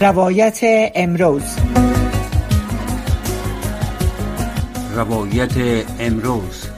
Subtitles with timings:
[0.00, 0.60] روایت
[0.94, 1.42] امروز.
[4.94, 6.75] روایت امروز.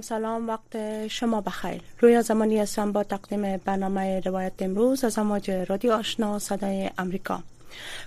[0.00, 1.80] سلام وقت شما بخیر.
[2.00, 7.42] رویا زمانی هستم با تقدیم برنامه روایت امروز از امواج رادیو آشنا صدای امریکا.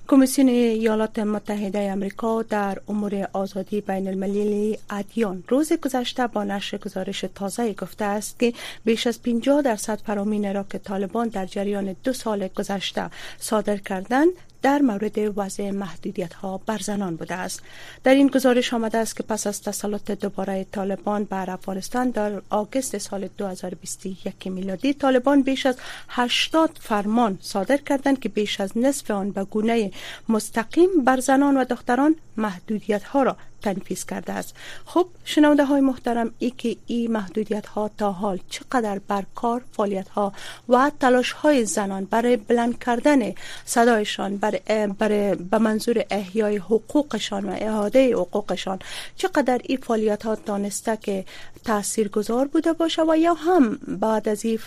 [0.08, 7.26] کمیسیون ایالات متحده امریکا در امور آزادی بین المللی ادیان روز گذشته با نشر گزارش
[7.36, 8.54] تازه گفته است که
[8.86, 14.30] بیش از 50 درصد فرامین را که طالبان در جریان دو سال گذشته صادر کردند
[14.62, 17.62] در مورد وضع محدودیت ها بر زنان بوده است.
[18.04, 22.98] در این گزارش آمده است که پس از تسلط دوباره طالبان بر افغانستان در آگوست
[22.98, 25.78] سال 2021 میلادی طالبان بیش از
[26.10, 29.92] 80 فرمان صادر کردند که بیش از نصف آن به گونه
[30.30, 34.56] مستقیم بر زنان و دختران محدودیت ها را تنفیز کرده است.
[34.86, 40.10] خب شنونده های محترم ای که این محدودیت ها تا حال چقدر بر کار فعالیت
[40.10, 40.34] ها
[40.70, 43.34] و تلاش های زنان برای بلند کردن
[43.66, 48.80] صدایشان برای, برای به منظور احیای حقوقشان و اعاده حقوقشان
[49.16, 51.26] چقدر این فعالیت ها دانسته که
[51.64, 54.58] تأثیر گذار بوده باشه و یا هم بعد از این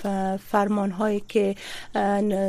[0.51, 1.57] فرمان هایی که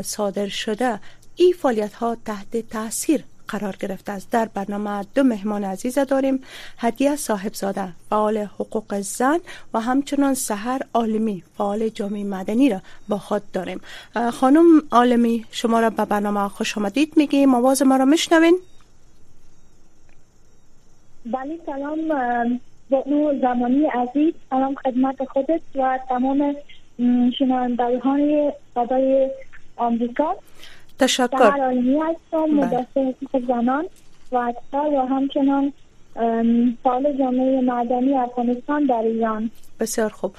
[0.04, 1.00] صادر شده
[1.36, 4.32] این فعالیت ها تحت تاثیر قرار گرفته است.
[4.32, 6.40] در برنامه دو مهمان عزیز داریم
[6.78, 9.40] هدیه صاحبزاده فعال حقوق زن
[9.74, 13.82] و همچنان سهر عالمی فعال جامعه مدنی را با خود داریم.
[14.34, 17.56] خانم عالمی شما را به برنامه خوش آمدید میگیم.
[17.56, 18.58] آواز ما را میشنوین.
[21.26, 22.00] بله سلام.
[22.92, 24.34] نو زمانی عزیز.
[24.50, 26.56] سلام خدمت خودت و تمام
[27.38, 29.32] شنوندگان صدای
[29.76, 30.36] آمریکا.
[31.00, 31.52] تشکر.
[32.02, 33.86] هستم مدافع حقوق زنان
[34.32, 35.74] و و همچنان
[36.84, 39.52] فعال جامعه مدنی افغانستان در ایران.
[39.80, 40.36] بسیار خوب.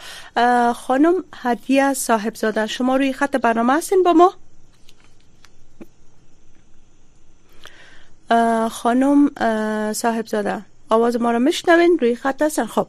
[0.72, 4.32] خانم هدیه صاحبزاده شما روی خط برنامه هستین با ما؟
[8.68, 9.30] خانم
[9.92, 10.62] صاحبزاده.
[10.91, 12.66] آواز ما رو میشنوین روی خط هستن.
[12.66, 12.86] خب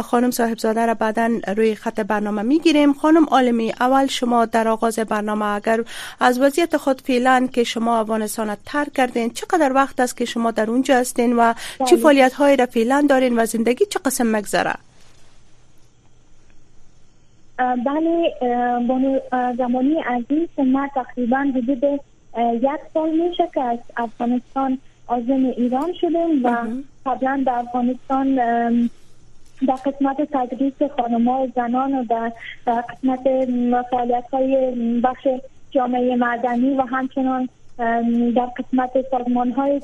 [0.00, 2.92] خانم صاحبزاده را بعدا روی خط برنامه می‌گیریم.
[2.92, 5.84] خانم عالمی اول شما در آغاز برنامه اگر
[6.20, 10.70] از وضعیت خود فعلا که شما افغانستان ترک کردین چقدر وقت است که شما در
[10.70, 11.96] اونجا هستین و چه بله.
[11.96, 14.74] فعالیت هایی را فعلا دارین و زندگی چه قسم مگذره
[17.58, 18.34] بله
[18.88, 19.18] بانو
[19.56, 21.84] زمانی عزیز ما تقریبا حدود
[22.62, 26.66] یک سال میشه که از افغانستان آزم ایران شدیم و
[27.08, 28.34] قبلا در افغانستان
[29.66, 32.32] در قسمت تدریس خانم ها و زنان و در,
[32.80, 33.20] قسمت
[33.90, 35.28] فعالیت های بخش
[35.70, 37.48] جامعه مدنی و همچنان
[38.36, 39.80] در قسمت سازمان های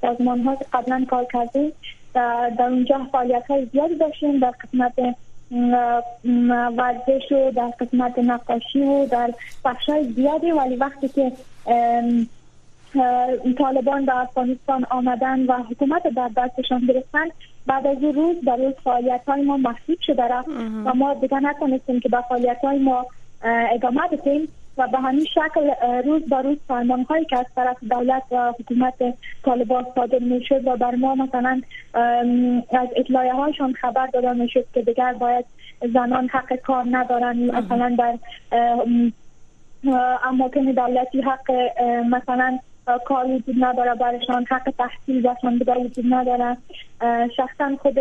[0.00, 1.72] سازمان ها قبلا کار کردیم
[2.14, 5.16] در اونجا فعالیت های زیادی داشتیم در قسمت
[6.76, 9.30] ورزش و در قسمت نقاشی و در
[9.64, 10.52] بخش های زیادی.
[10.52, 11.32] ولی وقتی که
[13.58, 17.26] طالبان به افغانستان آمدن و حکومت در دستشان گرفتن.
[17.66, 20.48] بعد از روز در روز فعالیت های ما محدود شده رفت
[20.84, 23.06] و ما دیگه نتونستیم که به فعالیت های ما
[23.42, 24.48] ادامه بدیم
[24.78, 25.70] و به همین شکل
[26.04, 28.94] روز به روز فرمان هایی که از طرف دولت و حکومت
[29.44, 31.60] طالبان صادر می شد و بر ما مثلا
[32.70, 35.44] از اطلاعیه هایشان خبر داده می شد که دیگر باید
[35.94, 38.18] زنان حق کار ندارن مثلا در
[40.24, 41.50] اماکن دولتی حق
[42.10, 42.58] مثلا
[43.04, 46.56] کار وجود نداره برشان حق تحصیل برشان دیگه وجود نداره.
[47.36, 47.98] شخصا خود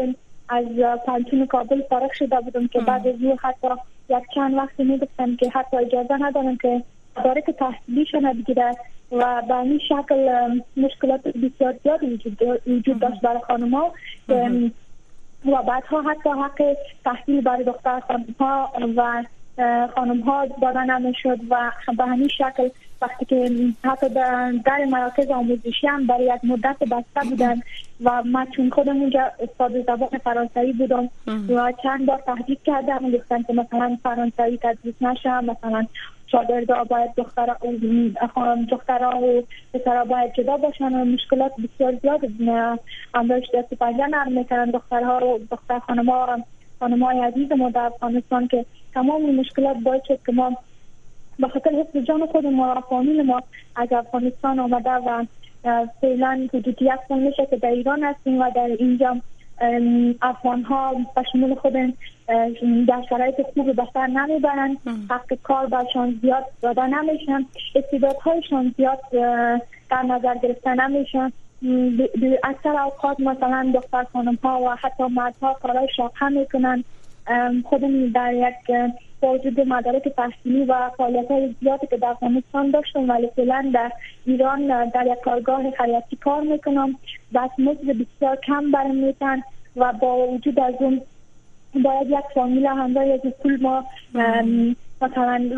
[0.49, 0.65] از
[1.07, 3.67] پنتون کابل فارغ شده بودم که بعد از حتی
[4.09, 6.83] یک چند وقتی می‌گفتم که حتی اجازه ندارم که
[7.23, 8.71] داره که تحصیلیشون بگیره
[9.11, 10.47] و به این شکل
[10.77, 12.03] مشکلات بسیار زیاد
[12.67, 13.91] وجود داشت برای خانم و
[15.67, 16.75] بعدها حتی حق
[17.05, 19.23] تحصیل برای دختر خانم ها و
[19.95, 22.69] خانم ها داده نمی‌شد و به همین شکل
[23.01, 23.51] وقتی که
[23.83, 24.09] حتی
[24.65, 27.55] در مراکز آموزشی هم برای یک مدت بسته بودن
[28.03, 33.43] و من چون خودم اونجا استاد زبان فرانسوی بودم و چند بار تهدید کردم گفتن
[33.43, 35.85] که مثلا فرانسوی تدریس نشم مثلا
[36.27, 37.55] شاگردا باید دختر
[38.71, 39.43] دخترها و
[39.73, 42.25] پسرها باید جدا باشن و مشکلات بسیار زیاد
[43.13, 46.37] هم داشت دست پنجه نرم می‌کنن دخترها و دختر خانما
[46.79, 50.57] خانمای عزیز ما در افغانستان که تمام مشکلات باید شد که ما
[51.39, 53.41] به خاطر حفظ جان خود ما و فامیل ما
[53.75, 55.25] از افغانستان آمده و
[56.01, 59.17] فعلا حدود یک سال میشه که در ایران هستیم و در اینجا
[60.21, 61.73] افغان ها به شمول خود
[62.87, 64.77] در شرایط خوب به سر نمی‌برند
[65.09, 67.45] حق کار برشان زیاد داده نمیشن
[67.75, 68.99] استعدادهایشان زیاد
[69.89, 71.31] در نظر گرفته نمیشن.
[72.43, 76.83] اکثر اوقات مثلا دختر خانم ها و حتی مردها کارهای شاقه می‌کنن.
[77.63, 78.91] خودم در یک
[79.21, 83.91] با مدارک تحصیلی و فعالیت های زیادی که در افغانستان داشتم ولی فعلا در
[84.25, 86.95] ایران در یک کارگاه خیاطی کار می‌کنم.
[87.33, 89.41] بس مزد بسیار کم برم میتن
[89.75, 91.01] و با وجود از اون
[91.83, 93.85] باید یک فامیل همراه از پول ما
[95.01, 95.49] مثلا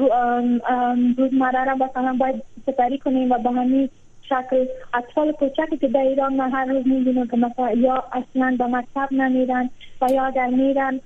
[1.18, 3.90] روزمره را مثلا باید سپری کنیم و به همین
[4.22, 9.08] شکل اطفال کوچکی که در ایران هر روز می‌بینم که مثلا یا اصلا به مکتب
[9.12, 9.70] نمیرن
[10.02, 11.00] و یا اگر میرن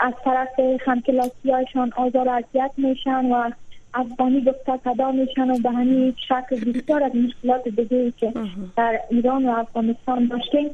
[0.00, 0.48] از طرف
[0.86, 3.50] همکلاسی هایشان آزار اذیت میشن و
[3.94, 8.32] افغانی گفته صدا میشن و به همین شکل بسیار از مشکلات دیگه که
[8.76, 10.70] در ایران و افغانستان داشتیم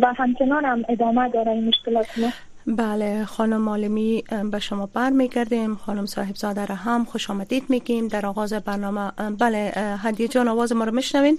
[0.00, 2.28] و همچنان هم ادامه داره این مشکلات ما.
[2.66, 8.08] بله خانم عالمی به شما بر میگردیم خانم صاحب زاده را هم خوش آمدید میگیم.
[8.08, 11.38] در آغاز برنامه بله هدیه جان آواز ما رو میشنوین؟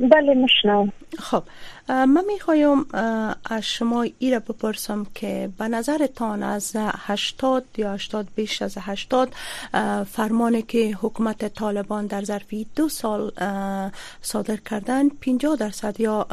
[0.00, 0.88] بله مشنو
[1.18, 1.42] خب
[1.88, 2.86] من می‌خوایم
[3.44, 9.34] از شما ای بپرسم که به نظرتان از 80 یا 80 بیش از 80
[10.10, 13.32] فرمانی که حکومت طالبان در ظرفی دو سال
[14.22, 16.26] صادر کردن 50 درصد یا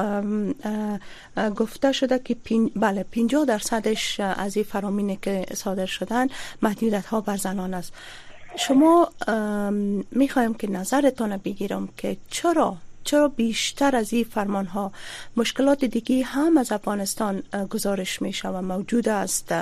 [1.56, 2.36] گفته شده که
[2.75, 6.27] بله 50 درصدش از این فرامینی که صادر شدن
[6.62, 7.94] محدودیت ها بر زنان است.
[8.57, 9.09] شما
[10.12, 14.92] می‌خوایم که نظرتان بگیرم که چرا چرا بیشتر از این فرمان ها
[15.38, 19.54] مشکلات دیگه هم از افغانستان گزارش میشه و موجود است.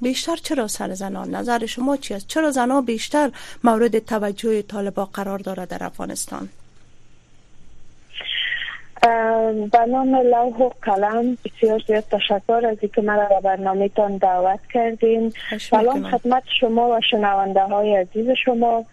[0.00, 3.30] بیشتر چرا سر زنان؟ نظر شما چی است؟ چرا زنان بیشتر
[3.64, 6.48] مورد توجه طالبا قرار داره در افغانستان؟
[9.72, 14.60] به نام لوح و قلم بسیار زیاد تشکر از اینکه مرا به برنامه تان دعوت
[14.74, 15.32] کردین.
[15.60, 18.84] سلام خدمت شما و شنونده های عزیز شما.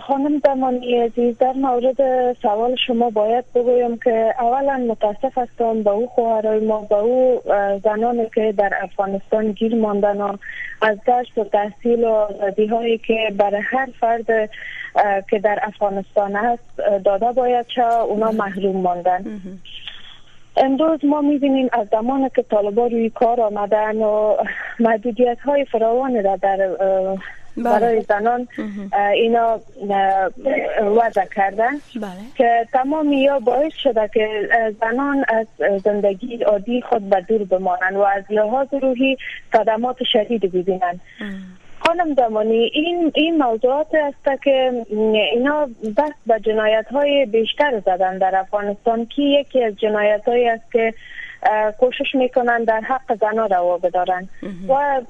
[0.00, 6.06] خانم دمانی عزیز در مورد سوال شما باید بگویم که اولا متاسف هستم به او
[6.06, 7.40] خواهرای ما به او
[7.84, 10.36] زنانی که در افغانستان گیر ماندن و
[10.82, 14.50] از گشت و تحصیل و آزادی هایی که برای هر فرد
[15.30, 19.40] که در افغانستان است داده باید چه اونا محروم ماندن.
[20.56, 24.36] امروز ما می‌بینیم از زمان که طالبا روی کار آمدن و
[24.80, 26.70] محدودیت های فراوان را در
[27.56, 27.64] بله.
[27.64, 28.48] برای زنان
[29.14, 29.60] اینا
[30.82, 32.10] وضع کردن بله.
[32.34, 34.48] که تمام یا باعث شده که
[34.80, 35.46] زنان از
[35.84, 39.16] زندگی عادی خود به دور بمانند و از لحاظ روحی
[39.52, 41.00] صدمات شدید ببینند
[41.80, 44.84] خانم دمانی این این موضوعات است که
[45.32, 50.72] اینا بس به جنایت های بیشتر زدن در افغانستان که یکی از جنایت هایی است
[50.72, 50.94] که
[51.78, 54.28] کوشش می‌کنن در حق زنا روا بدارن.
[54.68, 55.00] و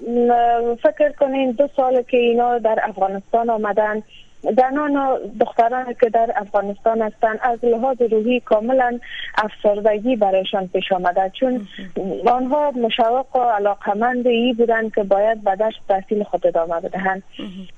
[0.83, 4.03] فکر کنین دو سال که اینا در افغانستان آمدن
[4.43, 8.99] زنان و دختران که در افغانستان هستند از لحاظ روحی کاملا
[9.39, 11.31] افسردگی برایشان پیش آمده.
[11.41, 11.69] چون
[12.27, 17.23] آنها مشوق و علاقمند ای بودند که باید به دشت تحصیل خود ادامه بدهند.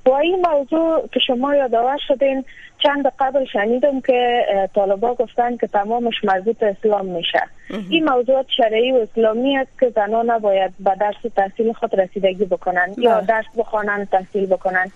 [0.06, 2.44] و این موضوع که شما یادآور شدین
[2.82, 7.42] چند قبل شنیدم که طالبا گفتن که تمامش مربوط اسلام میشه.
[7.90, 12.94] این موضوعات شرعی و اسلامی است که زنان نباید به درس تحصیل خود رسیدگی بکنن
[12.98, 13.26] یا بله.
[13.26, 14.90] درس بخوانن تحصیل بکنن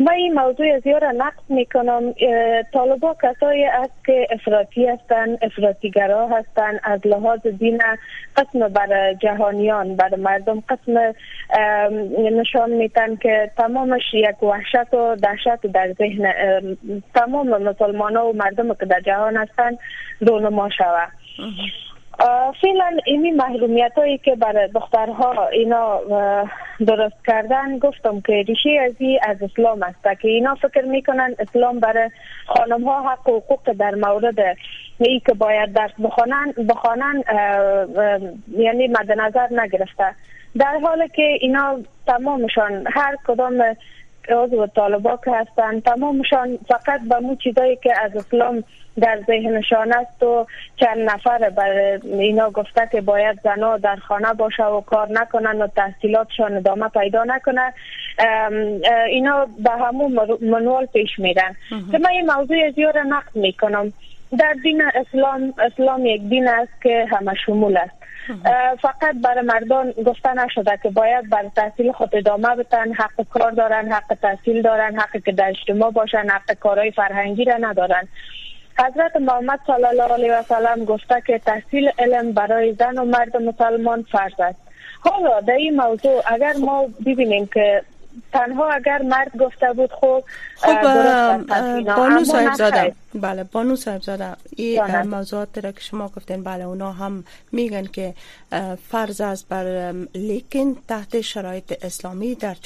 [0.00, 2.14] ما این موضوع را نقد می‌کنم
[2.72, 7.82] طالبا کسایی است که افراطی هستند افراطیگرا هستند از لحاظ دین
[8.36, 11.14] قسم بر جهانیان بر مردم قسم
[12.40, 16.32] نشان میتن که تمامش یک وحشت و دهشت در ذهن
[17.14, 19.78] تمام مسلمان و مردم که در جهان هستند
[20.20, 21.12] رونما شود
[22.62, 26.00] فعلا اینی محرومیت هایی که برای دخترها اینا
[26.86, 30.20] درست کردن گفتم که ریشه از از اسلام است.
[30.22, 32.10] که اینا فکر می‌کنن اسلام برای
[32.46, 34.38] خانم ها حق و حقوق در مورد
[35.00, 37.24] ای که باید درس بخوانن بخوانن
[38.58, 40.14] یعنی مد نظر نگرفته.
[40.58, 43.64] در حالی که اینا تمامشان هر کدام
[44.30, 45.80] عضو طالبا که هستن.
[45.80, 48.64] تمامشان فقط به مو چیزایی که از اسلام
[49.00, 54.64] در ذهنشان است و چند نفر بر اینا گفته که باید زنا در خانه باشه
[54.64, 57.72] و کار نکنن و تحصیلاتشان ادامه پیدا نکنه.
[59.08, 61.56] اینا به همون منوال پیش میرن.
[61.92, 63.92] که من این موضوع زیاد نقد می‌کنم.
[64.38, 67.97] در دین اسلام اسلام یک دین است که همه شمول است.
[68.82, 73.92] فقط برای مردان گفته نشده که باید بر تحصیل خود ادامه بتن حق کار دارن
[73.92, 78.08] حق تحصیل دارن حق که در اجتماع باشن حق کارهای فرهنگی را ندارن.
[78.78, 83.36] حضرت محمد صلی الله علیه و سلم گفته که تحصیل علم برای زن و مرد
[83.36, 84.58] مسلمان فرض است.
[85.00, 87.82] حالا در این موضوع اگر ما ببینیم که
[88.32, 90.24] تنها اگر مرد گفته بود خوب
[90.56, 90.82] خب
[91.96, 96.92] بانو صاحب زاده بله بانو صاحب زاده این موضوعات را که شما گفتین بله اونا
[96.92, 98.14] هم میگن که
[98.88, 102.56] فرض است بر لیکن تحت شرایط اسلامی در,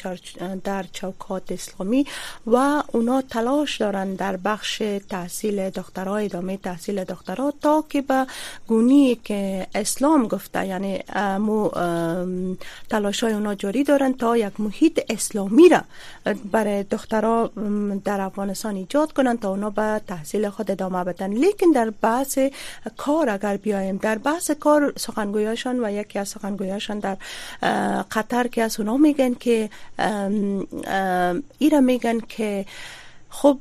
[0.65, 2.07] در چوکات اسلامی
[2.47, 8.27] و اونا تلاش دارن در بخش تحصیل دکترا ادامه تحصیل دکترا تا که به
[8.69, 11.03] گونی که اسلام گفته یعنی
[11.39, 11.71] مو
[12.91, 15.81] تلاش های اونا جاری دارن تا یک محیط اسلامی را
[16.53, 17.51] برای دخترها
[18.05, 21.33] در افغانستان ایجاد کنند تا اونا به تحصیل خود ادامه بدن.
[21.33, 22.39] لیکن در بحث
[22.97, 27.17] کار اگر بیایم در بحث کار سخنگویاشان و یکی از سخنگویاشان در
[28.11, 29.71] قطر که از اونا میگن که
[31.59, 32.67] ایرا میگن که
[33.31, 33.59] خب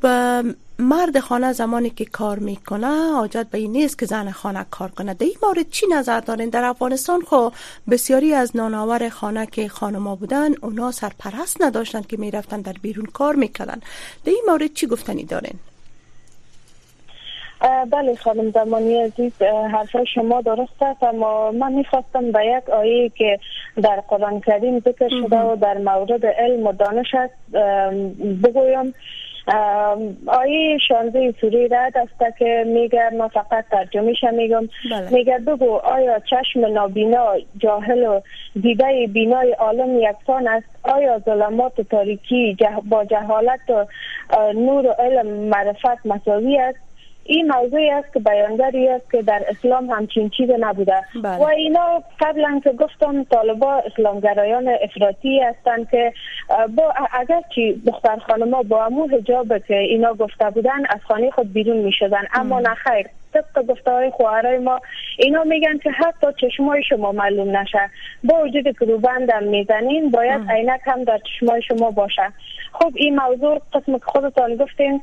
[0.79, 5.13] مرد خانه زمانی که کار می‌کنه حاجت به این نیست که زن خانه کار کنه.
[5.13, 7.49] در این مورد چی نظر دارین؟ در افغانستان خو
[7.89, 13.35] بسیاری از ناناور خانه که خانما بودن اونا سرپرست نداشتن که می‌رفتن در بیرون کار
[13.35, 13.81] می‌کردن.
[14.25, 15.59] در این مورد چی گفتنی دارین؟
[17.91, 23.39] بله خانم زمانی عزیز حرف شما درست است اما من می‌خواستم به یک آیه که
[23.83, 27.55] در قرآن کریم ذکر شده و در مورد علم و دانش است
[28.43, 28.93] بگویم.
[30.27, 34.69] آیه شانزه سوری رد است که میگه ما فقط ترجمهش میگم.
[34.91, 35.09] بله.
[35.11, 38.21] میگه بگو آیا چشم نابینا جاهل و
[38.61, 42.57] دیده بینای عالم یکسان است؟ آیا ظلمات و تاریکی
[42.89, 43.85] با جهالت و
[44.53, 46.90] نور و علم معرفت مساوی است؟
[47.31, 51.01] این موضوعی است که بیانگری است که در اسلام همچین چیز نبوده.
[51.23, 51.37] بله.
[51.37, 56.13] و اینا قبلا که گفتم طالبا اسلامگرایان افراطی هستند که
[56.75, 61.53] با اگر چی دختر خانما با امو حجاب که اینا گفته بودن از خانه خود
[61.53, 63.07] بیرون می شدن اما نخیر.
[63.33, 64.79] طبق گفته های خواهرای ما
[65.17, 67.89] اینا میگن که حتی چشمای شما معلوم نشه.
[68.23, 72.31] با وجود که روبندم می‌زنین باید عینک هم در چشمای شما باشه.
[72.71, 75.01] خب این موضوع قسم که خودتان گفتین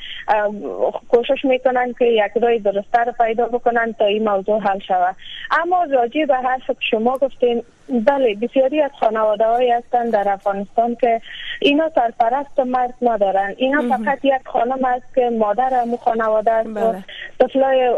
[1.08, 5.16] کوشش می‌کنن که یک رای درستر پیدا بکنن تا این موضوع حل شود.
[5.60, 7.62] اما راجع به حرف که شما گفتین
[8.06, 11.20] بله بسیاری از خانواده های هستند در افغانستان که
[11.60, 13.54] اینا سرپرست مرد ندارن.
[13.56, 17.04] اینا فقط یک خانم است که مادر همو خانواده است بله.
[17.40, 17.88] طفلای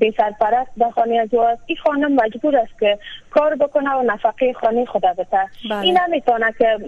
[0.00, 1.62] بی سرپرست در خانه از است.
[1.66, 2.98] این خانم مجبور است که
[3.30, 5.26] کار بکنه و نفقه خانه خود بده
[5.70, 5.80] بله.
[5.80, 6.78] این نمی‌تونه که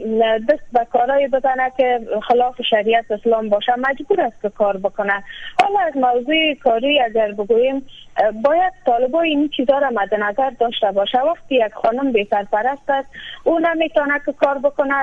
[0.49, 3.73] دست به کارهای بزنه که خلاف شریعت اسلام باشه.
[3.79, 5.25] مجبور است که کار بکنه.
[5.63, 7.87] حالا از موضوع کاری اگر بگوییم
[8.43, 11.19] باید طالبا این چیزا را مد نظر داشته باشه.
[11.19, 13.09] وقتی یک خانم بی سرپرست است
[13.45, 14.95] او نمی‌تونه که کار بکنه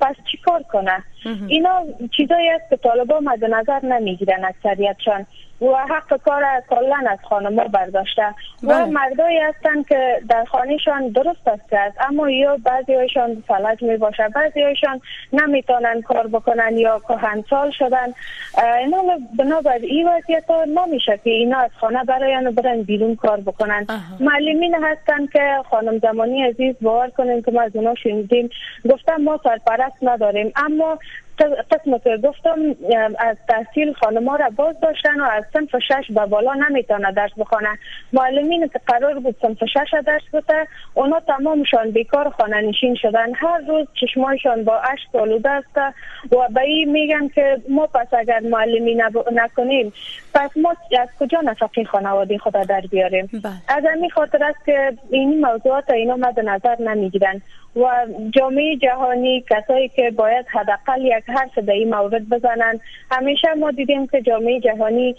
[0.00, 1.04] پس چی کار کنه؟
[1.48, 1.84] اینا
[2.16, 5.26] چیزایی است که طالبا مد نظر نمی‌گیرن اکثریتشان.
[5.60, 8.26] و حق کار کلا از خانما برداشته.
[8.62, 8.84] و بله.
[8.84, 14.28] مردایی هستند که در خانهشان درست است کرد اما یا بعضی هایشان فلج می باشه
[14.28, 15.00] بعضی هایشان
[15.32, 17.00] نمی‌تونن کار بکنن یا
[17.50, 18.12] سال شدن.
[18.78, 19.02] اینا
[19.38, 23.86] بنابر این وضعیت ها نمیشه که اینا از خانه براین برن بیرون کار بکنن.
[24.20, 28.50] معلمین هستند که خانم زمانی عزیز باور کنیم که ما از اونا شنیدیم.
[28.90, 30.52] گفتم ما سرپرست نداریم.
[30.56, 30.98] اما
[31.44, 32.58] قسم که گفتم
[33.18, 37.68] از تحصیل خانما را باز داشتن و از صنف شش به بالا نمی‌تونه درس بخونه.
[38.12, 43.34] معلمین که قرار بود صنف شش درس بده اونا تمامشان بیکار خانه نشین شدن.
[43.34, 45.76] هر روز چشمایشان با اشک آلوده است
[46.32, 49.92] و به این میگن که ما پس اگر معلمی نکنیم
[50.34, 53.52] پس ما از کجا نفقه خانواده خود در بیاریم؟ بله.
[53.68, 57.42] از همین خاطر است که این موضوعات اینا مد نظر نمی‌گیرن.
[57.76, 62.80] و جامعه جهانی کسایی که باید حداقل یک حرف در این مورد بزنن.
[63.10, 65.16] همیشه ما دیدیم که جامعه جهانی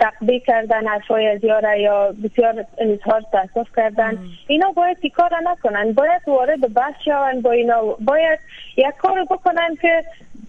[0.00, 4.18] تقبیه کردن حرفای از یاره یا بسیار اظهار تاسف کردن.
[4.46, 5.92] اینا باید کار نکنن.
[5.92, 7.82] باید وارد بحث شون با اینا.
[7.82, 8.38] باید
[8.76, 10.04] یک کار بکنن که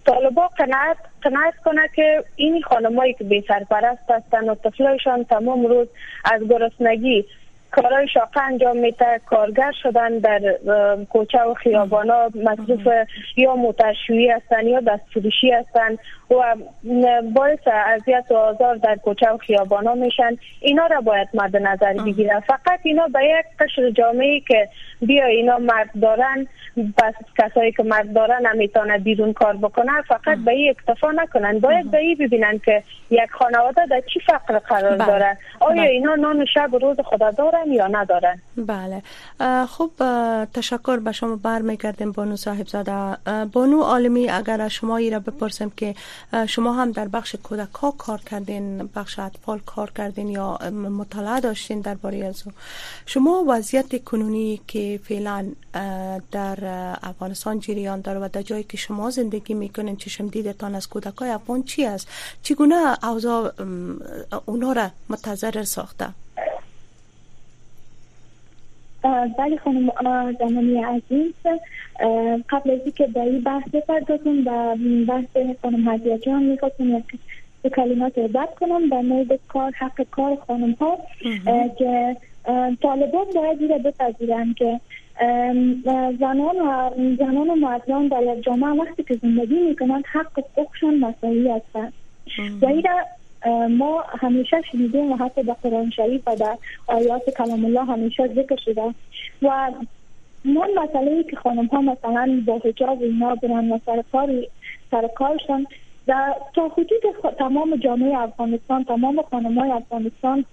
[0.06, 5.88] طالبا قناعت قناعت کنه که این خانمایی که بی سرپرست هستن و طفلایشان تمام روز
[6.24, 7.24] از گرسنگی
[7.76, 9.20] کارهای شاقه انجام میده.
[9.26, 10.40] کارگر شدن در
[11.10, 12.88] کوچه و خیابانا مصروف
[13.36, 15.96] یا موترشویی هستن یا دستفروشی هستن
[16.30, 16.56] و
[17.34, 20.36] باعث اذیت و آزار در کوچه و خیابانا میشن.
[20.60, 24.68] اینا را باید مد نظر بگیره فقط اینا به یک قشر جامعه که
[25.00, 30.50] بیا اینا مرد دارن بس کسایی که مرد دارن نمی‌تونه بیرون کار بکنه فقط به
[30.50, 31.58] این اکتفا نکنن.
[31.58, 35.06] باید به این ببینن که یک خانواده در چی فقر قرار بله.
[35.06, 35.36] داره.
[35.60, 35.90] آیا بله.
[35.90, 39.02] اینا نان شب روز خدا دارن؟ دارن یا ندارن؟ بله.
[39.66, 39.90] خب
[40.54, 43.16] تشکر به شما برمیگردیم بانو صاحب زاده
[43.52, 45.94] بانو عالمی اگر شما ای را بپرسم که
[46.48, 51.80] شما هم در بخش کودک ها کار کردین بخش اطفال کار کردین یا مطالعه داشتین
[51.80, 52.42] درباره از
[53.06, 55.46] شما وضعیت کنونی که فعلا
[56.32, 56.58] در
[57.02, 61.30] افغانستان جریان داره و در جایی که شما زندگی می‌کنین چشم دیدتان از کودک های
[61.30, 62.08] افغان چی است؟
[62.42, 63.52] چگونه اوضاع
[64.46, 66.08] اونا را متضرر ساخته؟
[69.38, 69.90] بله خانم
[70.38, 71.34] زمانی عزیز
[72.48, 74.76] قبل از اینکه به این بحث بپردازم و
[75.08, 77.04] بحث خانم هدیه جان می‌خواستم یک
[77.76, 80.98] کلمات بد کنم در مورد کار حق کار خانم ها
[81.78, 82.16] که
[82.82, 84.80] طالبان باید این بپذیرن که
[86.18, 91.50] زنان و زنان و مردان در یک جامعه وقتی که زندگی می‌کنند حق حقوقشان مساوی
[91.50, 91.92] هستند
[92.62, 92.66] و
[93.70, 98.56] ما همیشه شنیدیم و حتی در قرآن شریف و در آیات کلام الله همیشه ذکر
[98.64, 98.94] شده
[99.42, 99.70] و
[100.44, 103.78] من مسئله که خانم ها مثلا با حجاب اینا برن و
[104.90, 105.66] سر کارشان
[106.06, 110.44] در تا حدود تمام جامعه افغانستان تمام خانم های افغانستان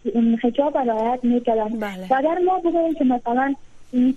[0.44, 2.06] حجاب رعایت می‌کردن بله.
[2.10, 3.56] و در ما بگوییم که مثلا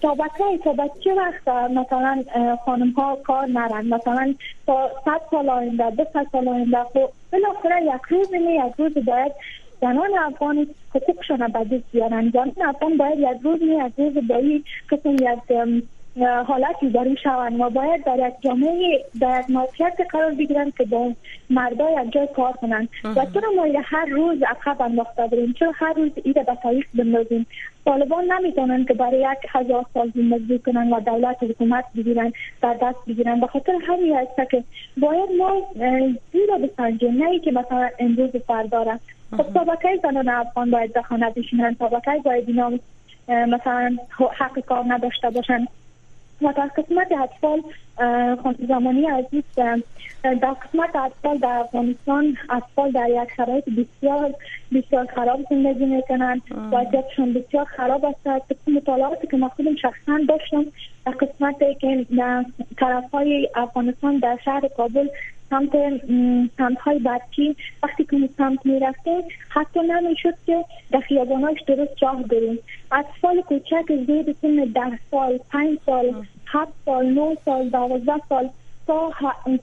[0.02, 2.24] تا بچه تا بچه وقت مثلا
[2.64, 4.34] خانم ها کار نرن؟ مثلا
[4.66, 9.32] تا صد سال آینده دو سال آینده خب بالاخره یک روز یک روز باید
[9.80, 12.30] زنان افغان حقوقشان به دست بیارن.
[12.30, 15.38] زنان افغان باید یک روز یک روز با این قسم یک
[16.24, 17.60] حالتی در شوند.
[17.60, 21.12] و باید در یک جامعه در یک موقعیت قرار بگیرن که با
[21.50, 22.88] مردای یک جای کار کنند.
[23.04, 25.52] و چرا ما هر روز عقب انداخته بریم.
[25.52, 27.46] چرا هر روز ایره به تاریخ بندازیم.
[27.84, 32.32] طالبان نمی‌تونن که برای یک هزار سال زندگی کنن و دولت حکومت بگیرن
[32.62, 33.40] در دست بگیرن.
[33.40, 34.64] به خاطر همین است که
[34.96, 35.62] باید ما
[36.32, 41.74] زیرا بسنجیم نه که مثلا امروز فرداره خب طبقه زنان افغان باید به خانه بشینن
[41.74, 42.72] طبقه باید اینا
[43.28, 43.96] مثلا
[44.38, 45.66] حق کار نداشته باشن.
[46.42, 47.62] و در قسمت اطفال
[48.68, 49.44] زمانی عزیز
[50.22, 54.34] در قسمت اطفال در افغانستان اطفال در یک شرایط بسیار
[54.72, 56.42] بسیار خراب زندگی می‌کنند.
[56.72, 58.68] وضعیتشون بسیار خراب است.
[58.68, 60.66] مطالعاتی که ما خودم شخصا داشتم
[61.06, 62.44] در قسمت که در
[62.78, 65.08] طرف های افغانستان در شهر کابل
[65.50, 65.70] سمت
[66.58, 72.22] سمت های برچی وقتی که سمت می رفته حتی نمی‌شد که در خیاباناش درست راه
[72.22, 72.58] بریم.
[72.92, 78.48] اطفال کوچک زیر سن ده سال پنج سال هفت سال نه سال دوازده سال
[78.86, 79.12] تا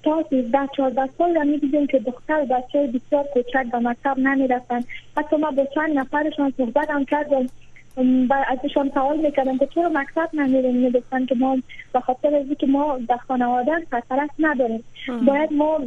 [0.03, 4.83] تا 13 14 سال را می‌دیدیم که دختر بچه بسیار کوچک به مکتب نمی رفتن
[5.17, 7.47] حتی ما با چند نفرشان صحبت هم کردم
[7.97, 11.57] و ازشان سوال می‌کردم که چرا مکتب نمیریم می‌گفتن که ما
[11.93, 14.83] به خاطر از که ما در خانواده سرپرست نداریم.
[15.27, 15.79] باید ما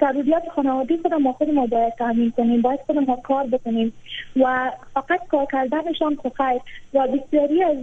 [0.00, 3.92] ضروریات خانوادی خودم ما خود ما باید تامین کنیم باید خود ما کار بکنیم
[4.36, 6.60] و فقط کار کردنشان خو خیر.
[6.94, 7.76] و بسیاری از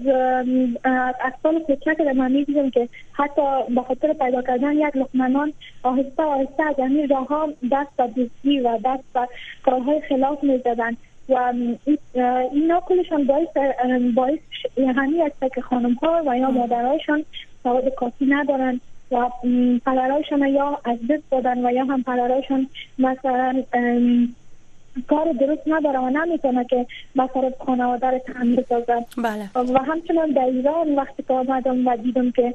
[1.26, 3.42] اطفال کوچک در من می‌دیدم که حتی
[3.76, 5.54] به خاطر پیدا کردن یک لقمنان
[5.84, 9.28] آهسته آهسته از این راه دست به دوستی و دست به
[9.64, 10.98] کارهای خلاف می‌زدن.
[11.30, 11.54] و
[12.54, 13.48] اینا کلشان باعث
[14.16, 14.40] باعث
[14.78, 17.26] همین است که خانم ها و یا مادرهایشان
[17.64, 18.82] سواد کافی ندارن.
[19.12, 19.30] و
[19.86, 22.68] پدرایشان یا از دست دادن و یا هم پدرایشان
[23.00, 23.64] مثلا
[25.08, 29.50] کار درست نداره و نمی‌تونه که مصارف خانواده رو تامین بسازن بله.
[29.74, 32.54] و همچنان در ایران وقتی که آمدم و دیدم که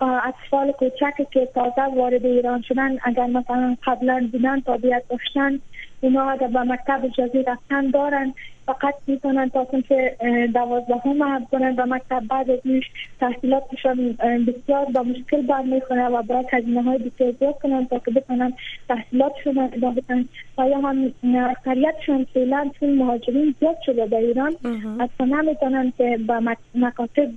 [0.00, 5.60] اطفال کوچک که تازه وارد ایران شدن اگر مثلا قبلا بودن تابعیت داشتن
[6.00, 8.34] اونا به مکتب اجازه رفتن دارن
[8.66, 10.16] فقط می‌تونن تا که
[10.54, 12.84] دوازدهم کنن و مکتب بعد از نیش
[13.20, 18.10] تحصیلاتشان بسیار با مشکل بر می‌خونه و باید هزینه های بسیار زیاد کنن تا که
[18.10, 18.52] بتونن
[18.88, 20.24] تحصیلاتشون ادامه بدن.
[20.58, 21.12] و یا هم
[21.50, 24.56] اکثریتشون فعلا چون مهاجرین زیاد شده در ایران
[25.00, 27.28] اصلا نمی‌تونن که به مکاتب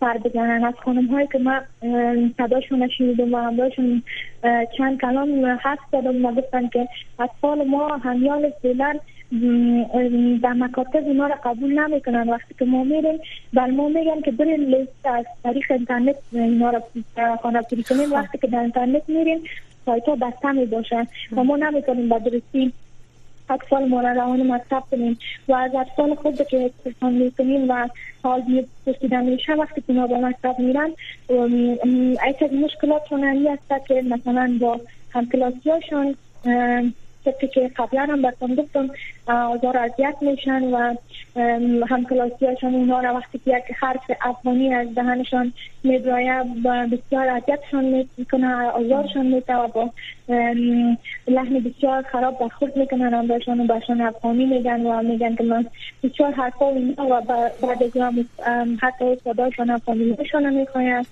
[0.00, 1.60] سر بزنن از خانم هایی که ما
[2.38, 4.02] صداشون شنیدم و همراهشون
[4.78, 8.94] چند کلام حرف زدم و گفتن که اطفال ما همیال فعلا
[10.42, 12.28] در مکاتب اونا را قبول نمی‌کنن.
[12.28, 13.18] وقتی که ما میریم
[13.54, 16.82] بر ما میگن که برین لیست از طریق اینترنت اینا را
[17.42, 19.38] خانه پوری کنیم وقتی که در اینترنت میریم
[19.86, 21.06] سایت ها بسته می باشن
[21.36, 22.72] و ما نمی‌تونیم به درستی
[23.50, 26.70] اطفال روان مکتب کنیم و از اطفال خود که
[27.02, 27.88] می می‌کنیم و
[28.22, 28.42] حال
[28.86, 30.90] پرسیدن میشه وقتی که به مکتب میرن
[32.26, 34.80] ایک از مشکلات هایی هست که مثلا با
[35.10, 35.70] همکلاسی
[37.32, 38.90] هاشون که قبلا هم براتون گفتم
[39.26, 40.94] آزار اذیت میشن و
[41.88, 45.52] همکلاسیاشان اونا را وقتی که یک حرف افغانی از دهنشان
[45.84, 46.42] میدرایه
[46.92, 49.90] بسیار اذیتشان می‌کنه آزارشان میده و با
[51.28, 55.66] لحن بسیار خراب برخورد می‌کنن هم بهشان و بهشان افغانی میگن و میگن که من
[56.02, 56.66] بسیار حرفا
[56.98, 57.20] و
[57.62, 58.14] بعد از
[58.82, 61.06] حتی صدایشان افغانی میشان می‌خواین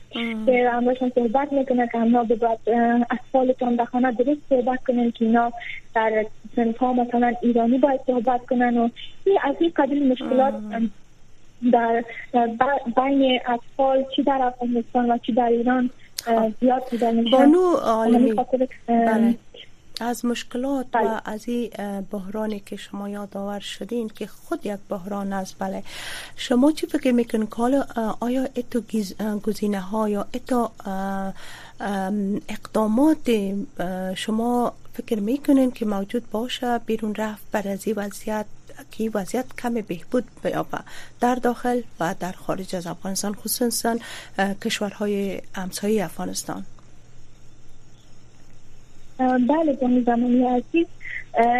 [0.46, 2.58] که همشان صحبت می‌کنه که همنا به بعد
[3.10, 5.52] اطفالتان در خانه درست صحبت کنن که اینا
[5.96, 8.88] در سنف ها مثلا ایرانی باید صحبت کنن و
[9.42, 10.54] از این قبیل مشکلات
[11.72, 12.04] در
[12.96, 15.90] بین اطفال چی در افغانستان و چی در ایران
[16.60, 18.32] زیاد بودن بانو عالمی.
[18.86, 19.34] بله.
[20.00, 21.20] از مشکلات و بله.
[21.24, 21.70] از این
[22.10, 25.56] بحرانی که شما یادآور شدین که خود یک بحران است.
[25.58, 25.82] بله.
[26.36, 27.62] شما چی فکر می‌کنید که
[28.20, 28.80] آیا اتو
[29.46, 30.70] گزینه ها یا اتو
[32.48, 33.30] اقدامات
[34.14, 38.46] شما فکر می‌کنین که موجود باشه بیرون رفت بر از وضعیت
[38.90, 40.78] که وضعیت کم بهبود بیابه.
[41.20, 43.96] در داخل و در خارج از افغانستان خصوصا
[44.64, 46.64] کشورهای همسایه افغانستان.
[49.18, 50.86] بله جنی زمانی عزیز.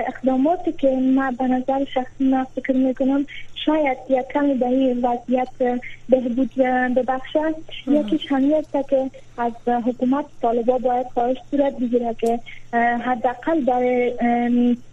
[0.09, 3.27] اقداماتی که ما به نظر شخصی فکر می‌کنم
[3.67, 6.55] شاید یک کمی به این وضعیت بهبود
[6.97, 7.55] ببخشد
[7.87, 12.41] یکیش همی است که از حکومت طالبا باید خواهش صورت بگیره که
[12.73, 14.13] حداقل برای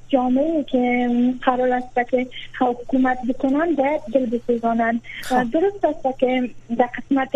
[0.09, 1.09] جامعه که
[1.41, 2.27] قرار است که
[2.59, 5.51] حکومت بکنن باید دل بسوزانند خب.
[5.51, 7.31] درست است که در قسمت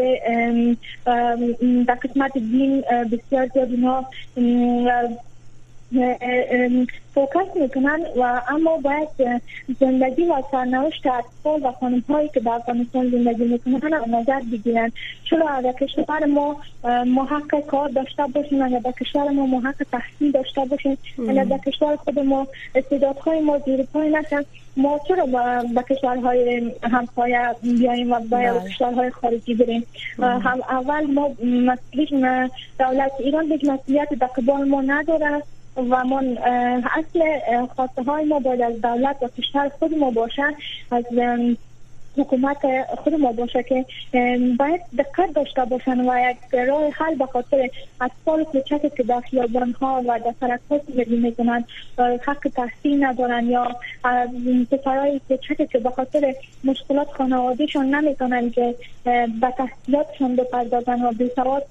[1.88, 3.70] در قسمت دین بسیار زیاد
[7.14, 9.42] فوکس می‌کنن و اما باید
[9.80, 14.92] زندگی و سرنوشت اطفال و خانم هایی که در افغانستان زندگی می‌کنن نظر بگیرن.
[15.30, 16.58] چرا در کشور ما
[17.06, 20.98] ما حق کار داشته باشیم اگر در کشور ما ما حق تحصیل داشته باشیم؟
[21.30, 24.46] اگر در کشور خود ما استعدادهای ما زیر پای نشن؟
[24.78, 28.70] ما چرا با کشورهای همسایه بیاییم و باید بله.
[28.70, 29.86] کشورهای خارجی بریم؟
[30.20, 35.44] هم اول ما مسئولیت دولت ایران یک مسئولیت در ما نداره.
[35.78, 36.38] و من
[36.84, 37.40] اصل
[37.76, 40.54] خواسته های ما باید از دولت و کشور خود ما باشن
[40.92, 41.06] از
[42.18, 42.58] حکومت
[43.04, 43.86] خود ما باشه که
[44.60, 46.38] باید دقت داشته باشن و یک
[46.68, 47.70] راه حل به خاطر
[48.02, 51.66] اطفال کوچک که در خیابان ها و در سرک ها زندگی می‌کنن
[51.98, 53.76] حق تحصیل ندارن یا
[54.72, 61.64] پسرهای کوچک که به خاطر مشکلات خانوادهشون نمی‌تونن که به تحصیلاتشون بپردازن و بی سواد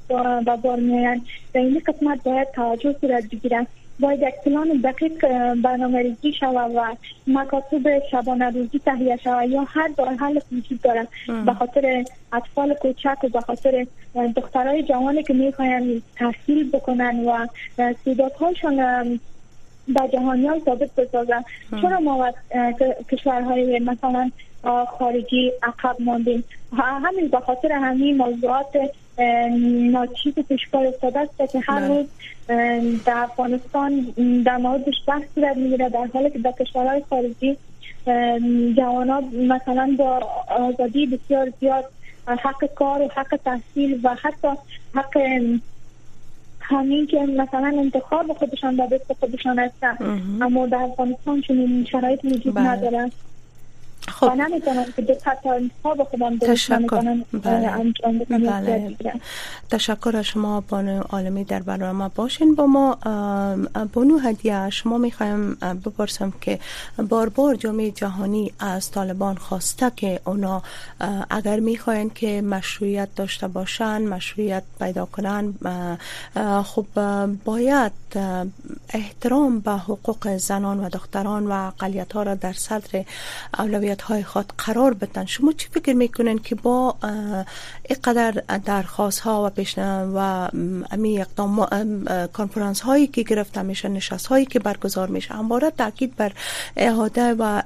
[0.45, 1.23] به بار میان
[1.55, 3.67] این قسمت باید توجه صورت بگیرن.
[4.01, 9.51] باید یک پلان دقیق برنامه ریزی شود و مکاتب شبانه روزی تهیه شود.
[9.51, 11.09] یا هر دار حل وجود داره
[11.47, 13.87] به خاطر اطفال کوچک و به خاطر
[14.37, 17.47] دخترای جوانی که می‌خواین تحصیل بکنن و
[17.79, 18.77] استعدادهاشون
[19.89, 21.45] به جهانیان ثابت بسازن.
[21.83, 22.33] چرا ما
[23.11, 24.31] کشورهای مثلا
[24.99, 26.45] خارجی عقب ماندیم؟
[26.79, 28.67] همین به خاطر همین موضوعات
[29.91, 31.89] ناچیز پیشکار افتاده است که هر بله.
[31.89, 32.07] روز
[33.05, 34.01] در افغانستان
[34.47, 37.57] در موردش بحث صورت می‌گیره در حالی که در کشورهای خارجی
[38.77, 41.85] جوانات مثلا با آزادی بسیار زیاد
[42.29, 44.49] حق کار و حق تحصیل و حتی
[44.95, 45.17] حق
[46.61, 49.97] همین که مثلا انتخاب خودشان در دست خودشان هستن
[50.41, 52.69] اما در افغانستان چنین شرایط وجود بله.
[52.69, 53.11] نداره
[54.09, 54.33] خب.
[56.41, 57.15] تشکر.
[57.33, 58.97] بله.
[59.71, 62.99] تشکر از شما بانو عالمی در برنامه باشین با ما.
[63.93, 66.59] بانو هدیه شما می‌خوایم بپرسم که
[67.09, 70.63] بار بار جامعه جهانی از طالبان خواسته که اونا
[71.31, 75.55] اگر می‌خواین که مشروعیت داشته باشن مشروعیت پیدا کنن
[76.65, 76.87] خب
[77.45, 77.93] باید
[78.89, 83.05] احترام به حقوق زنان و دختران و اقلیت ها را در صدر
[83.59, 85.27] اولویت های خود قرار بدن.
[85.27, 86.97] شما چی فکر می‌کنن که با
[87.83, 88.31] اینقدر
[88.65, 90.49] درخواست ها و پیشن و
[90.91, 91.67] امی اقدام
[92.27, 96.33] کنفرانس هایی که گرفته میشه نشست هایی که برگزار میشه همواره تاکید بر
[96.77, 97.63] اعاده و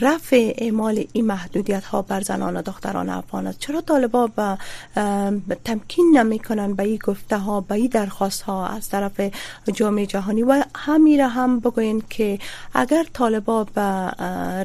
[0.00, 3.58] رفع اعمال این محدودیت ها بر زنان و دختران افغان است.
[3.58, 4.58] چرا طالبا با
[5.64, 9.20] تمکین نمی‌کنن؟ به این گفته ها به این درخواست ها از طرف
[9.72, 12.38] جامعه جهانی و همیره هم بگوین که
[12.74, 13.80] اگر طالبا به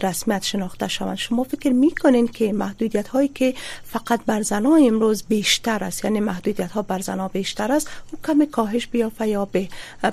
[0.07, 5.83] رسمیت شناخته شوند شما فکر می‌کنین که محدودیت هایی که فقط بر زنان امروز بیشتر
[5.83, 9.67] است یعنی محدودیت ها بر زنان بیشتر است او کمی کاهش بیافته یا به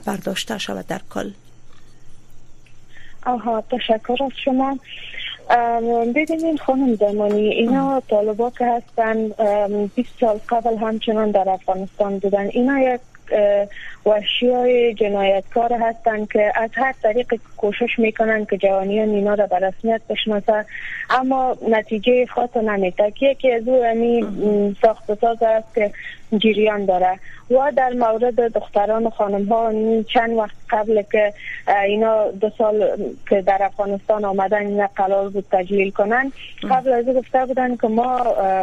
[0.05, 1.31] برداشته شود در کل؟
[3.27, 4.79] آها تشکر از شما.
[6.15, 9.29] ببینید خانم دمانی اینا طالبا که هستن
[9.95, 12.49] 20 سال قبل همچنان در افغانستان بودن.
[12.49, 13.01] اینا یک
[14.07, 19.59] وحشی های جنایتکار هستند که از هر طریق کوشش می‌کنن که جوانیان اینا را به
[19.59, 20.65] رسمیت بشناسه
[21.11, 23.85] اما نتیجه خاص نمیده یکی از او
[24.83, 25.91] ساخت ساز است که
[26.39, 27.19] جریان داره.
[27.51, 31.33] و در مورد دختران و خانم ها چند وقت قبل که
[31.85, 32.97] اینا دو سال
[33.29, 36.33] که در افغانستان آمدن اینا قرار بود تجلیل کنن
[36.71, 38.19] قبل از گفته بودن که ما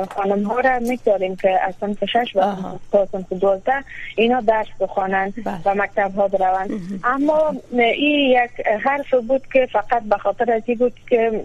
[0.09, 3.83] خانم ها را می‌گذاریم که از سنف شش و سنف دوزده
[4.15, 5.61] اینا درس بخوانند بله.
[5.65, 6.69] و مکتب ها بروند.
[7.03, 11.41] اما این یک حرف بود که فقط به خاطر از بود که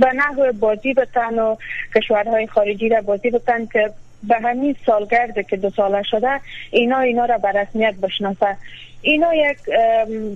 [0.00, 1.56] به نحو بازی بتن و
[1.94, 3.90] کشورهای خارجی را بازی بتن که
[4.22, 8.56] به همین سالگرد که دو ساله شده اینا اینا را به رسمیت بشناسه.
[9.02, 9.58] اینا یک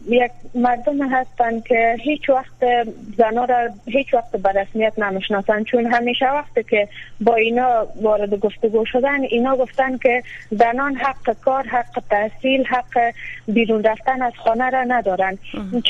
[0.08, 2.86] یک مردم هستند که هیچ وقت
[3.18, 6.88] زنا را هیچ وقت به رسمیت نمی‌شناسند چون همیشه وقتی که
[7.20, 13.12] با اینا وارد گفتگو شدن اینا گفتن که زنان حق کار حق تحصیل حق
[13.48, 15.38] بیرون رفتن از خانه را ندارند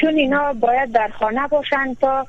[0.01, 2.27] چون اینا باید در خانه باشند تا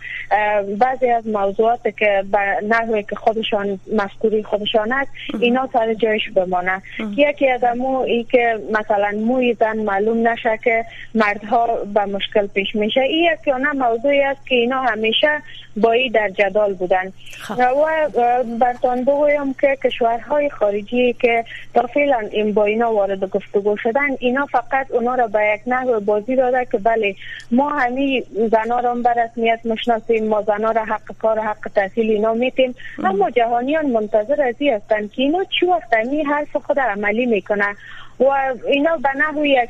[0.80, 2.24] بعضی از موضوعات که
[2.68, 6.82] نحوی که خودشان مذکوری خودشان است اینا سر جایش بمانه.
[7.18, 7.64] یکی از
[8.08, 13.02] ای که مثلا موی زن معلوم نشه که مردها به مشکل پیش میشه.
[13.02, 15.42] این یک نه موضوعی است که اینا همیشه
[15.78, 17.14] با در جدال بودن.
[17.40, 17.60] خب.
[17.60, 18.10] و
[18.60, 24.46] برتان بگویم که کشورهای خارجی که تا فعلا این با اینا وارد گفتگو شدن اینا
[24.46, 27.16] فقط اونا را به یک نحو بازی داده که بله
[27.52, 32.34] ما همین زنا را به رسمیت مشناسیم ما زنا را حق کار حق تحصیل اینا
[32.34, 35.94] میتیم اما جهانیان منتظر از این هستند که اینا چی وقت
[36.28, 37.76] حرف خود عملی می‌کنه
[38.20, 38.26] و
[38.68, 39.70] اینا به نحو یک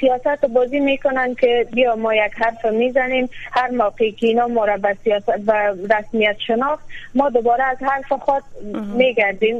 [0.00, 4.76] سیاست بازی می‌کنن که بیا ما یک حرف می‌زنیم هر موقعی که اینا ما را
[4.76, 6.84] به سیاست و رسمیت شناخت
[7.14, 8.42] ما دوباره از حرف خود
[8.96, 9.56] میگردیم.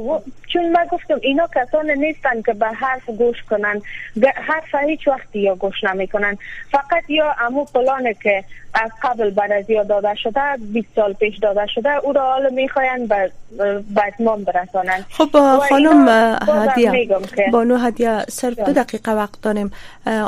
[0.53, 3.81] چون من گفتم اینا کسان نیستن که به حرف گوش کنن
[4.35, 6.37] حرف هیچ وقتی یا گوش نمی‌کنن.
[6.71, 10.41] فقط یا امو پلانه که از قبل از داده شده
[10.73, 13.31] 20 سال پیش داده شده او را حالا می‌خواین به
[14.07, 17.07] اتمام برسانن خب خانم هدیه
[17.51, 19.71] بانو هدیه صرف دو دقیقه وقت داریم.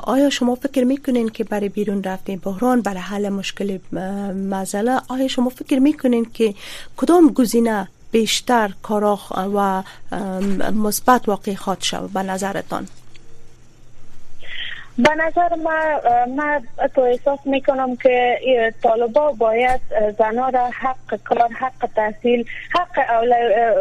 [0.03, 3.77] آیا شما فکر می‌کنین که برای بیرون رفتن بحران برای حل مشکل
[4.51, 6.53] مزله آیا شما فکر می‌کنین که
[6.97, 9.84] کدام گزینه بیشتر کاراخ و
[10.71, 12.88] مثبت واقع خواد شود به نظرتان؟
[14.97, 16.01] به نظر ما
[16.36, 16.63] من
[16.95, 18.38] تو احساس می‌کنم که
[18.84, 19.82] طالبا باید
[20.17, 22.99] زنا را حق کار حق تحصیل حق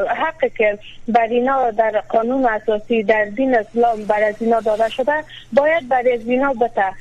[0.09, 5.89] حق که بر اینا در قانون اساسی در دین اسلام بر از داده شده باید
[5.89, 6.93] بر از اینا بته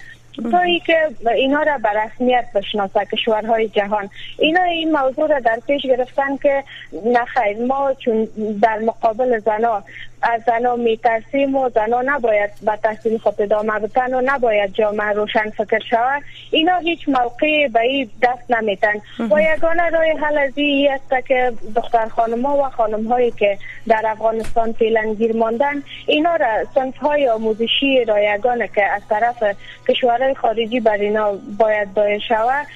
[0.51, 4.09] تا که اینا را به رسمیت بشناسه کشورهای جهان.
[4.39, 6.63] اینا این موضوع را در پیش گرفتن که
[7.05, 8.27] نخیر ما چون
[8.61, 9.83] در مقابل زنا
[10.21, 15.49] از زنا میترسیم و زنا نباید به تحصیل خود ادامه بتن و نباید جامعه روشن
[15.49, 16.23] فکر شود.
[16.51, 18.93] اینا هیچ موقعی به این دست نمیتن.
[19.19, 23.57] و یگانه رای حل از این است که دختر خانم ها و خانم هایی که
[23.87, 29.43] در افغانستان فعلا گیر ماندن اینا را سنف های آموزشی رایگانه که از طرف
[29.87, 32.67] کشورهای خارجی بر اینا باید دایر شود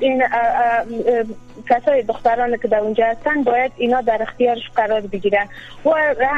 [0.00, 0.22] این
[1.68, 5.46] کسای دختران که در اونجا هستن باید اینا در اختیارش قرار بگیرن.
[5.84, 5.90] و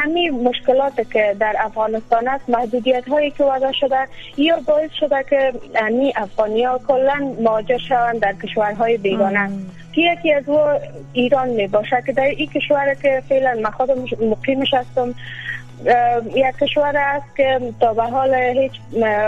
[0.06, 5.52] همین مشکلات که در افغانستان است محدودیت هایی که وضع شده یا باعث شده که
[5.74, 9.50] همین افغانی ها کلا مهاجر شوند در کشورهای بیگانه.
[9.96, 10.58] یکی از او
[11.12, 15.14] ایران می باشه که در این کشور که فعلا من خودم مقیمش هستم
[16.34, 18.72] یک کشور است که تا به حال هیچ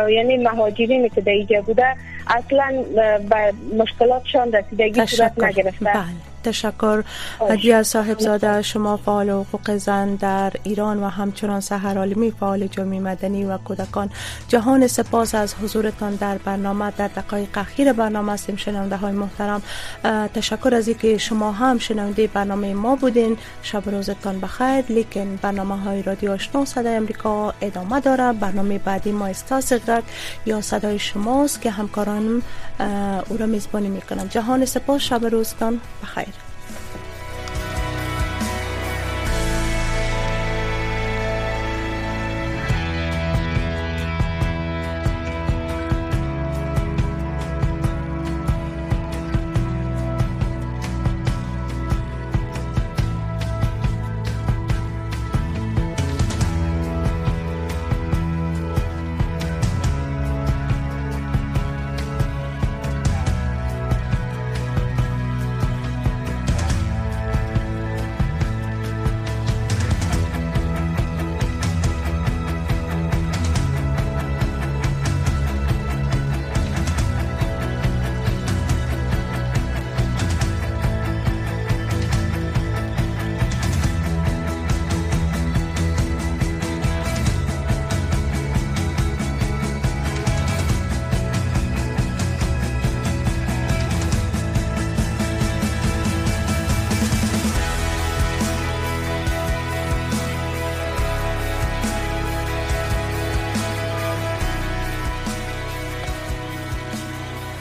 [0.08, 1.86] یعنی مهاجرینی که در اینجا بوده
[2.26, 2.84] اصلا
[3.30, 5.84] به مشکلاتشان رسیدگی صورت نگرفته.
[5.84, 6.04] بله.
[6.48, 7.02] تشکر.
[7.50, 13.00] هدیه صاحب زاده شما فعال حقوق زن در ایران و همچنان سهر عالمی فعال جامعه
[13.00, 14.10] مدنی و کودکان.
[14.48, 16.90] جهان سپاس از حضورتان در برنامه.
[16.90, 18.56] در دقایق اخیر برنامه هستیم.
[18.56, 19.62] شنونده های محترم
[20.34, 23.36] تشکر از اینکه شما هم شنونده برنامه ما بودین.
[23.62, 24.84] شب روزتان بخیر.
[24.88, 29.72] لیکن برنامه های رادیو آشنا صدای امریکا ادامه داره برنامه بعدی ما استاس
[30.46, 32.42] یا صدای شماست که همکارانم
[33.28, 34.26] او را میزبانی می‌کنم.
[34.26, 35.02] جهان سپاس.
[35.02, 36.34] شب روزتان بخیر.